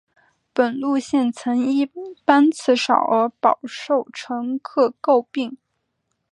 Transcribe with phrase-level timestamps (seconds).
[0.51, 1.87] 本路线曾因
[2.25, 5.59] 班次少而饱受乘客诟病。